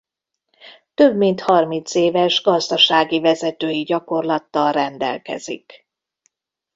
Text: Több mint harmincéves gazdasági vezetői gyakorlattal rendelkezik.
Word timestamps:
Több 0.93 1.15
mint 1.15 1.41
harmincéves 1.41 2.41
gazdasági 2.41 3.19
vezetői 3.19 3.81
gyakorlattal 3.83 4.71
rendelkezik. 4.71 5.87